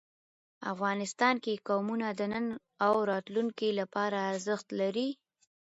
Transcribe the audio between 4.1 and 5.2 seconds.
ارزښت لري.